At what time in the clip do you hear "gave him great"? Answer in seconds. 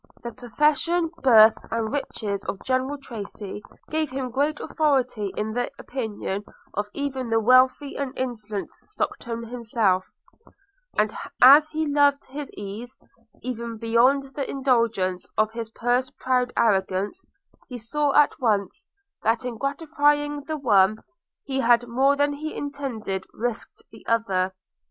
3.91-4.59